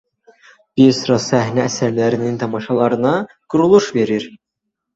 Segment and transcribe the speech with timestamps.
[0.79, 3.15] Bir sıra səhnə əsərlərinin tamaşalarına
[3.55, 4.31] quruluş verir.